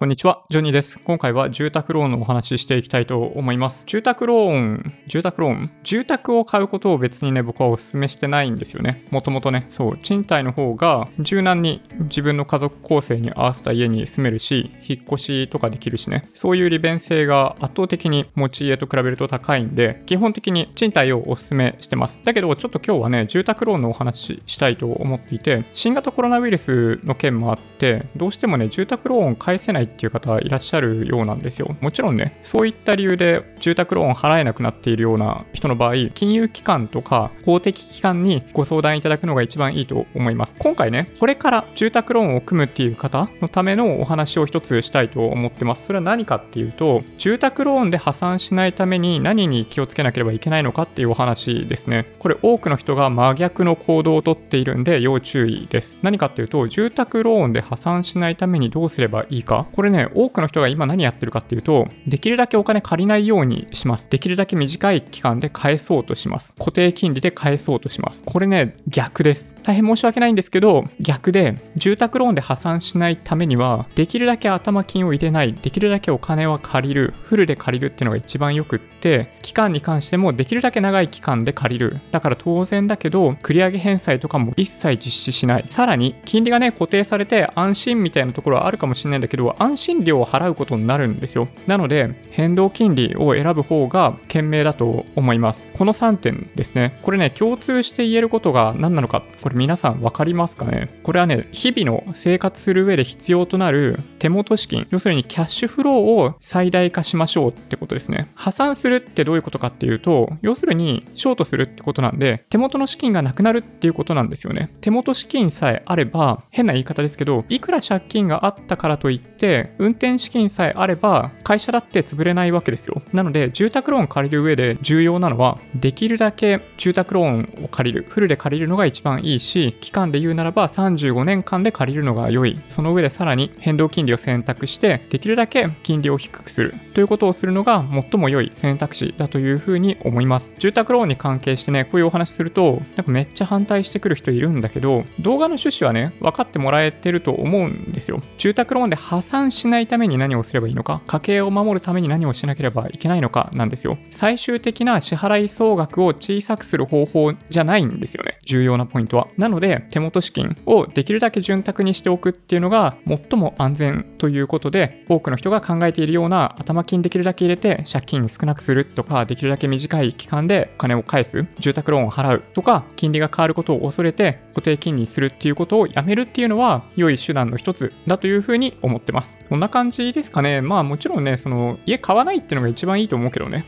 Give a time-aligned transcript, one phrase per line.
[0.00, 0.98] こんにちは、ジョニーです。
[0.98, 3.84] 今回は住宅ローンのお話ししていきたいと思います。
[3.84, 5.70] 住宅ローン、住宅ローン？
[5.82, 9.06] 住宅を買うことを別にね、僕はお勧めしてないんですよね。
[9.10, 22.20] もともとね、そう、賃貸の方が柔軟に自分の家族構成に合わせた家に住めるし、引っ越しとかできるしね、そういう利便性が圧倒的に持ち家と比べると高いんで、基本的に賃貸をお勧めしてます。
[22.24, 31.74] だけど、ちょっと今日はね、住宅ローンのお話ししたいと思っていて、新型コロナウイルスの件もあって、どうしてもね、住宅ローン返せないっていう方いらっしゃるようなんですよ。
[31.80, 40.54] もちろんね、そういった理由で住宅ローン払えなくなっているような人の場合、金融機関とか公的機関にご相談いただくのが一番いいと思います。
[40.58, 45.86] 今回ね、これから住宅ローンを組むっていう方のためのお話を一つしたいと思ってます。
[45.86, 52.06] それは何かっていうと、住宅ローンで破産しないために何に気をつけなければいけないのかっていうお話ですね。
[52.18, 55.98] これ多くの人が真逆の行動をとっているんで要注意です。
[56.02, 59.66] 何かっていうと、住宅ローンで破産しないためにどうすればいいか。
[59.80, 64.06] これね、多くの人が今何やってるかっていうと、できるだけお金借りないようにします。
[64.10, 66.52] できるだけ短い期間で返そうとします。
[66.58, 68.22] 固定金利で返そうとします。
[68.26, 69.54] これね、逆です。
[69.62, 82.00] 大変申し訳ないんですけど、逆で、住宅ローンで破産しないためには、できるだけ頭金を入れない、できるだけお金は借りる、フルで借りるっていうのが一番よくって、期間に関してもできるだけ長い期間で借りる。
[82.10, 85.66] だから当然だけど、繰り上げ返済とかも一切実施しない。
[85.68, 91.48] さらに、金利がね、固定されて安心みたいなところはあるかもしれないんだけど、安心料を払うことになるんですよ。
[91.66, 95.68] なので、変動金利を選ぶ方が賢明だと思います。
[95.74, 96.98] この3点ですね。
[97.02, 100.88] これね、共通して言えることが何なのか、これ皆さん分かりますかね？
[101.02, 108.28] これはね、日々の生活する上で必要となる手元資金、要するにキャッシュフローを最大化しましょうってことですね。
[108.34, 114.74] 破産するってどういうことかっていうと、要するにショートするってことなんで、手元の資金がなくなるっていうことなんですよね。
[114.80, 123.02] 手元資金さえあれば、変な言い方ですけど、いくら借金があったからといって、運転資金さえあれば、会社だって潰れないわけですよ。
[123.12, 132.60] なので、住宅ローン借りる上で重要なのは、できるだけ住宅ローンを借りる、フルで借りるのが一番いいし、期間で言うならば35年間で借りるのが良い。
[132.68, 140.54] その上でさらに変動金利を選択して、できるだけ金利を低くするということをするのが最も良い選択肢だというふうに思います。
[140.58, 148.22] 住宅ローンに関係してね、こういうお話すると、なんかめっちゃ反対してくる人いるんだけど、動画の趣旨はね、分かってもらえてると思うんですよ。
[148.38, 153.98] 住宅ローンで破産しないために何をすればいいのか、家計を守るために何をしなければいけないのかなんですよ。
[154.10, 158.38] 最終的な支払い総額を小さくする方法じゃないんですよね。
[158.44, 159.28] 重要なポイントは。
[159.36, 179.38] なので、手元資金をできるだけ潤沢にしておくっていうのが最も安全ということで、多くの人が考えているような頭金できるだけ入れて借金少なくするとか、できるだけ短い期間でお金を返す、住宅ローンを払うとか、金利が変わることを恐れて固定金利にするっていうことをやめるっていうのは良い手段の一つだというふうに思ってます。
[179.42, 180.60] そんな感じですかね。
[180.60, 183.64] まあもちろんね、その家買わないっていうのが一番いいと思うけどね。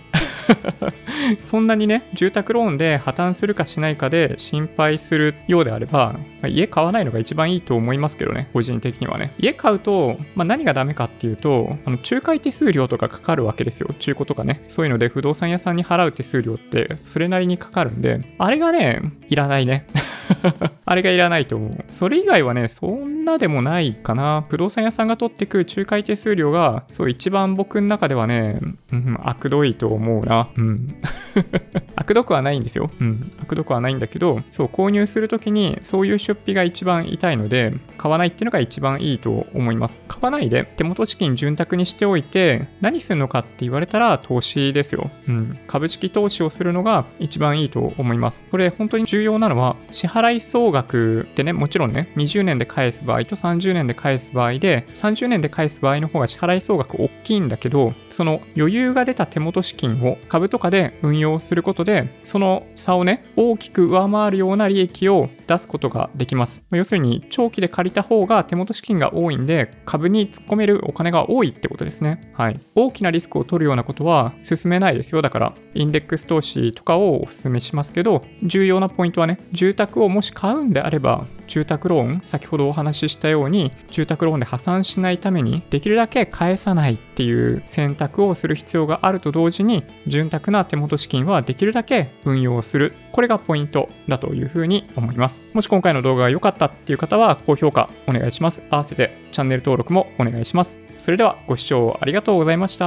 [1.41, 9.33] そんなにね、住宅ローンで破綻するかしないかで心配するようであれば、まあ、家買わないのが一番いいと思いますけどね、個人的にはね。
[9.39, 13.89] 家買うと、まあ、何がダメかっていうと、あの仲介手数料とかかかるわけですよ。
[13.99, 14.65] 中古とかね。
[14.69, 19.87] そういうので不動産屋さんに払う手数料ってそれなりにかかるんで、あれがね、いらないね。
[20.84, 21.84] あれがいらないと思う。
[21.91, 24.44] それ以外はね、そんなでもないかな。
[24.49, 28.60] 不動産屋さんが取ってく仲介手数料が、そう、一番僕の中ではね、
[28.93, 30.49] うん、悪どいと思うな。
[30.56, 30.94] うん。
[31.97, 32.91] 悪どくはないんですよ。
[33.00, 33.31] うん。
[33.41, 40.03] 悪どくはないんだけど、そう、購入するときに、そういう出費が一番痛いので、買わないっていうのが一番いいと思います。
[40.09, 45.10] 買わないで、手元資金潤沢にしておいて、何するのかって言われたら、投資ですよ。
[45.28, 45.59] うん。
[45.66, 48.44] 株式投資をするのが一番いいと思います。
[48.50, 66.62] これ、本当に重要なのは、支払い総額ってね、もちろんね、20年で返す場合と30年で返す場合で、30年で返す場合の方が支払い総額大きいんだけど、その余裕が出た手元資金を株とかで運用用することで、その差をね、大きく上回るような利益を出すことができます。
[66.71, 72.33] 要するに、長期で借りた方が手元資金が多いんで、株に突っ込めるお金が多いってことですね。
[72.34, 72.60] はい。
[72.74, 75.22] 大きなリスクを取るようなことは進めないですよ。
[75.22, 92.94] だから、インデックス投資とかをお勧めしますけど、重要なポイントはね、住宅をもし買うんであれば、住宅ローン、先ほどお話ししたように、住宅ローンで破産しないために、できるだけ返さないっていう選択をする必要があると同時に、潤沢な手元資金はできるだけ運用する。
[93.12, 95.44] これがポイントだというふうに思います。
[95.53, 98.62] もし今回の動画が良かったっていう方は、高評価お願いします。
[98.70, 100.78] 合わせてチャンネル登録もお願いします。
[100.97, 102.86] それではご視聴ありがとうございました。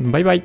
[0.00, 0.42] バイバイ。